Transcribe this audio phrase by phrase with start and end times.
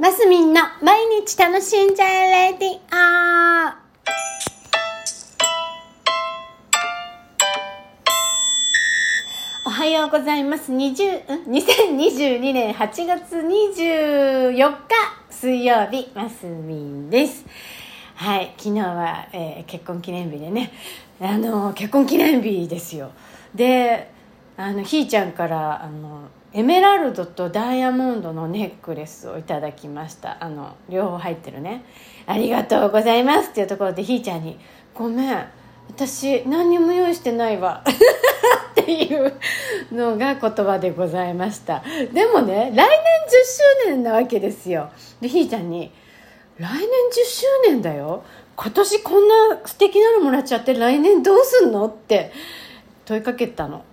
[0.00, 2.78] マスミンの毎日楽しんじゃえレディオ
[9.66, 10.70] おはようございます。
[10.70, 14.76] 20、ん2022年8月24日
[15.30, 17.44] 水曜日、マスミンです。
[18.14, 20.70] はい、昨日は、えー結婚記念日でね、
[21.20, 23.10] あの、結婚記念日ですよ。
[23.52, 24.12] で、
[24.58, 30.36] あの、ひーちゃんから、あの、エメラルドとダイヤモンドのネックレスをいただきました。
[30.42, 31.84] あの、両方入ってるね。
[32.26, 34.58] ありがとうございますっていうところでひーちゃんに、
[34.94, 35.46] ごめん、
[35.88, 37.84] 私何にも用意してないわ。
[38.82, 39.32] っていう
[39.92, 42.84] のが言葉でございましたでもね来年10
[43.84, 44.88] 周年なわけですよ
[45.20, 45.92] でひーちゃんに
[46.58, 46.86] 「来年10
[47.24, 48.24] 周年だよ
[48.56, 52.32] 今年こんな素敵なのもらっちゃって来年どうすんの?」って
[53.08, 53.86] 問いかけたの。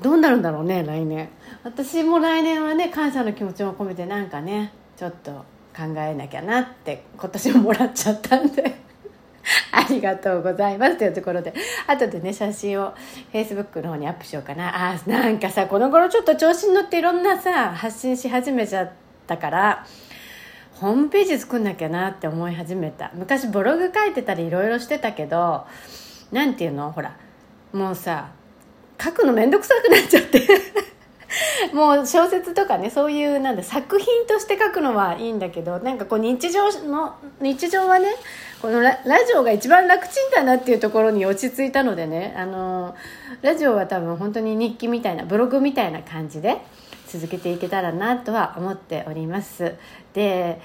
[0.00, 1.28] どうなるんだろうね来年。
[1.62, 5.44] 私も来年はね感謝の気持ちも込めてなんかねちょっと
[5.76, 8.80] 考えなきゃなって今年ももらっちゃったんで。
[9.72, 10.96] ありがとうございます。
[10.96, 11.52] というところで。
[11.86, 12.94] 後でね写真を
[13.30, 14.92] Facebook の方にアップしようかな。
[14.92, 18.90] あーなんかさこの頃ちょっと調子に乗っていろんなさ発信し始めちゃっ
[19.26, 19.86] たから
[20.72, 23.10] ホームページ作んなきゃなって思い始めた。
[23.12, 25.66] 昔ブログ書いてたりいろいろしてたけど
[26.30, 26.90] なんていうの？
[26.90, 27.16] ほら
[27.74, 28.30] もうさ
[29.02, 30.46] 書くの面倒くさくなっちゃって。
[31.72, 38.08] もう小説とかねそういうなんだ作品として書くのはいいんだけどなんかこう日常の日常はね
[38.60, 42.94] このラジオが一番楽ちんだなっていうところに落ち着いたのでねあの
[43.40, 46.58] ラジオは多分本当に日記みたいなブログみたいな感じで
[47.08, 49.74] 続けていけたらなとは思っております。
[50.14, 50.60] で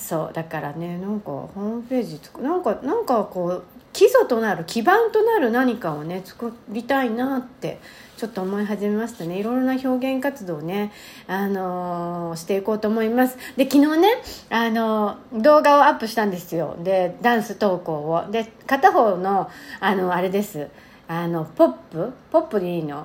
[0.00, 7.78] そうだからねなんかホームページ作なんかなんかこう基礎となる基盤となる何かをね作りたいなって
[8.16, 9.38] ちょっと思い始めましたね。
[9.38, 10.92] いろいろな表現活動をね、
[11.26, 13.38] あのーしていこうと思います。
[13.56, 14.08] で昨日ね、
[14.50, 16.76] あのー動画をアップしたんですよ。
[16.82, 18.30] でダンス投稿を。
[18.30, 19.48] で片方の
[19.80, 20.68] あのあれです。
[21.12, 22.12] あのポップ？
[22.30, 23.04] ポップでいいの？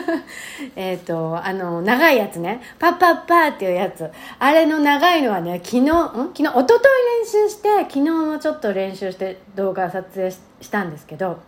[0.76, 2.62] えっとあの長いやつね。
[2.78, 4.10] パッパッパーっていうやつ。
[4.38, 5.84] あれの長いのはね昨日ん？
[5.84, 11.38] 昨日一昨日練習して昨日もちょっと練習して動画撮影ししたんですけど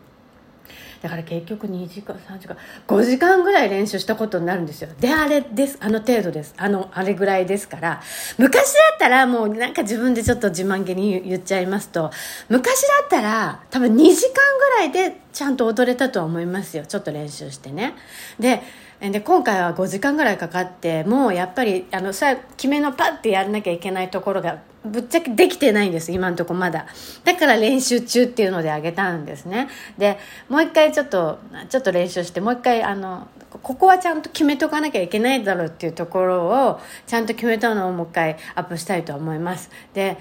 [1.06, 2.56] だから結局2時間3時間
[2.88, 4.88] 5時間ぐらい練習したことになるんですよ。
[4.98, 5.78] であれです。
[5.78, 6.52] あの程度です。
[6.56, 8.02] あのあれぐらいですから。
[8.38, 12.10] 昔だったらもうなんか自分でちょっと自慢げに言っちゃいますと
[12.48, 16.84] 昔だったら多分2時間ぐらいでちゃんと踊れたとは思いますよ。
[16.84, 17.94] ちょっと練習してね。
[18.40, 18.64] で
[19.00, 26.86] で今回は5時間ぐらいかかってもうやっぱりあのさ決めのパッてやらなきゃいけないところがぶっちゃけできてないんです今のとこまだ
[27.24, 31.38] だから練習中っていうのであげたんですねでもう一回ちょっと
[31.69, 33.28] ちょっと練習してもう一回あの
[33.62, 40.16] ここはちゃんと決めとかなきゃいけないだろうっていうところをちゃんと決めたのをもう一回アップしたいと思いますで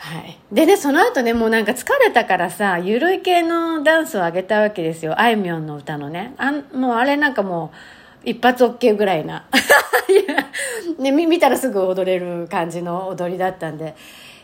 [0.00, 0.38] はい。
[0.50, 5.20] でね、その後ね、もうなんか疲れたからさ、ゆるい系のダンスを上げたわけですよ。
[5.20, 6.34] あいみょんの歌のね。
[6.38, 7.76] あもうあれなんかもう、
[8.24, 9.46] 一発 OK ぐらいな。
[10.98, 13.94] ね、見たらすぐ踊れる感じの踊りだったんで、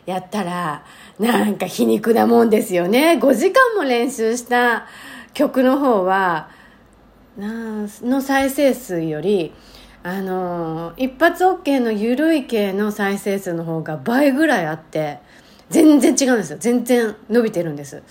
[0.07, 0.83] やったら、
[1.19, 3.19] なんか皮肉なもんですよね。
[3.21, 4.87] 5時間も練習した
[5.35, 6.49] 曲の方は、
[7.37, 9.53] なの再生数より、
[10.07, 15.19] あの一発 OK のゆるい系の再生数の方が倍ぐらいあって
[15.69, 18.05] 全然違うんですよ全然伸びてるんです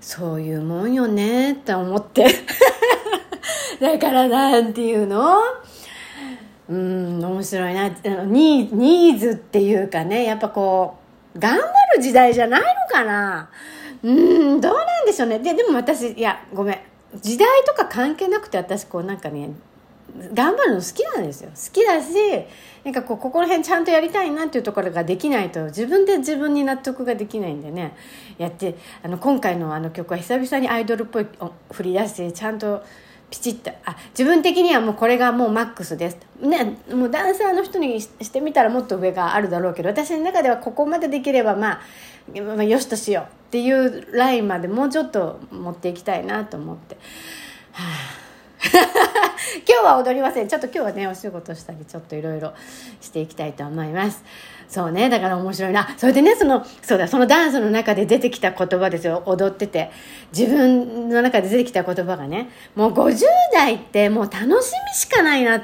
[0.00, 2.26] そういうもんよねって思って
[3.80, 5.38] だからなんていうの？
[6.68, 7.88] うん面白いな。
[7.88, 10.98] ニーズっていうかねやっぱこ
[11.34, 11.62] う頑張
[11.96, 13.50] る時代じゃないのかな？
[14.02, 15.38] うんどうなんでしょうね。
[15.38, 16.78] ででも私いやごめん。
[17.20, 19.50] 時代とか関係なくて私こうなんかね
[20.32, 21.50] 頑張るの好きなんですよ。
[21.50, 22.14] 好きだし
[22.84, 27.96] なんかこうここら辺ちゃんとやりたいなっていうところができないと自分で自分に納得ができないんでね。
[28.38, 31.26] やってあの今回のあの曲は久々にアイドルっぽい
[31.72, 32.84] 振り出してちゃんと
[33.30, 33.70] ピチッと。
[33.84, 36.18] あ自分的にはもうこれがもうマックスです。
[36.40, 41.80] ねもうダンサーの人にしてみたらもっと上があるだろうけど私の中ではここまでできればまあ
[42.40, 46.96] まあよしとしようっていうラインまでもうちょっと持っていきたいなと思って。
[47.72, 47.84] は
[48.26, 48.29] あ。
[49.80, 50.48] 今日は踊りません。
[50.48, 52.52] ちょっと今日はねお仕事したりちょっといろいろ
[53.00, 54.22] していきたいと思います。
[54.68, 55.08] そうね。
[55.08, 55.94] だから面白いな。
[55.96, 59.22] それでねそのそうだそのダンスの中で出てきた言葉ですよ。
[59.24, 59.90] 踊ってて。
[60.36, 63.24] 自分の中で出てきた言葉がねもう50
[63.54, 65.62] 代ってもう楽しみしかないなっ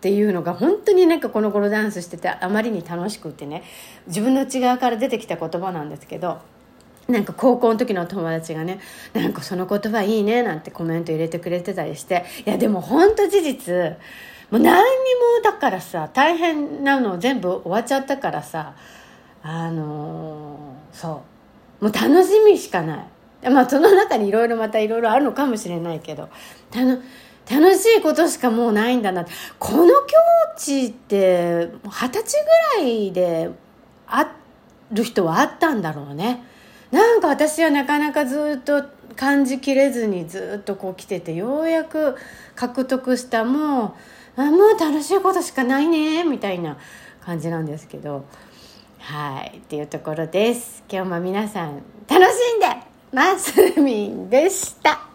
[0.00, 3.64] ていうのが本当になんかこの頃ダンスしててあまりに楽しくてね
[4.06, 6.38] 自分の内側から出てきた言葉なんですけど
[7.08, 8.80] なんか高校の時の友達がね
[9.14, 13.74] なんかその言葉いいねなんてコメント入れてくれてたりしていやでも本当事実
[14.50, 18.74] もう何にもだからさ大変なの全部終わっちゃったからさ
[19.42, 21.22] あのー、そ
[21.80, 22.96] うもう楽しみしかな
[23.42, 23.50] い。
[23.50, 26.28] まあその中にいろいろまたいろいろあるのかもしれないけど
[27.48, 29.24] 楽しいことしかもうないんだな
[29.60, 30.16] この境
[30.56, 32.36] 地って二十歳
[32.76, 33.48] ぐらいで
[34.08, 34.32] あ
[34.90, 36.42] る人はあったんだろうね。
[36.90, 38.84] なんか私はなかなかずっと
[39.16, 42.16] 感じきれずにずっとこう来ててようやく
[42.54, 43.96] 獲得したも
[44.36, 46.78] うあもう楽しいことしかないねみたいな
[47.20, 48.24] 感じなんですけど。
[48.98, 49.58] はい。
[49.58, 50.84] っていうところです。
[50.90, 52.66] 今日も皆さん楽しんで。
[53.10, 55.07] ますみんでした。